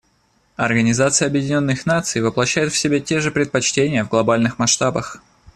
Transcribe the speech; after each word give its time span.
Организация 0.55 1.27
Объединенных 1.27 1.85
Наций 1.85 2.23
воплощает 2.23 2.73
в 2.73 2.77
себе 2.79 3.01
те 3.01 3.19
же 3.19 3.29
предпочтения 3.29 4.03
в 4.03 4.09
глобальных 4.09 4.57
масштабах. 4.57 5.21